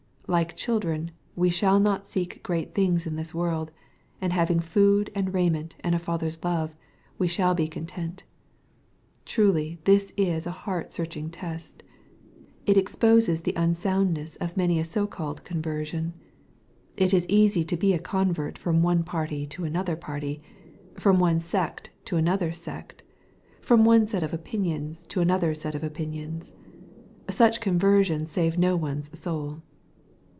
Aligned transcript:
Like 0.27 0.55
children, 0.55 1.11
we 1.35 1.49
shall 1.49 1.77
not 1.77 2.07
seek 2.07 2.41
great 2.41 2.73
things 2.73 3.05
in 3.05 3.17
this 3.17 3.33
world; 3.33 3.69
and 4.21 4.31
having 4.31 4.61
food 4.61 5.11
and 5.13 5.33
raiment 5.33 5.75
and 5.81 5.93
a 5.93 5.99
Father's 5.99 6.41
love, 6.41 6.73
we 7.17 7.27
shall 7.27 7.53
be 7.53 7.67
con 7.67 7.85
tent. 7.85 8.23
Truly 9.25 9.79
this 9.83 10.13
is 10.15 10.45
a 10.45 10.51
heart 10.63 10.93
searching 10.93 11.29
test! 11.29 11.83
It 12.65 12.77
exposes 12.77 13.41
the 13.41 13.51
unsoundness 13.57 14.37
of 14.37 14.55
many 14.55 14.79
a 14.79 14.85
so 14.85 15.05
called 15.05 15.43
conversion. 15.43 16.13
It 16.95 17.13
is 17.13 17.27
easy 17.27 17.65
to 17.65 17.75
be 17.75 17.91
a 17.91 17.99
convert 17.99 18.57
from 18.57 18.81
one 18.81 19.03
party 19.03 19.45
to 19.47 19.65
another 19.65 19.97
party, 19.97 20.41
from 20.97 21.19
one 21.19 21.41
sect 21.41 21.89
to 22.05 22.15
another 22.15 22.53
sect, 22.53 23.03
from 23.59 23.83
one 23.83 24.07
set 24.07 24.23
of 24.23 24.33
opinions 24.33 25.05
to 25.07 25.19
another 25.19 25.53
set 25.53 25.75
of 25.75 25.83
opinions. 25.83 26.53
Such 27.29 27.59
conversions 27.59 28.31
save 28.31 28.57
no 28.57 28.77
one's 28.77 29.19
soul. 29.19 29.59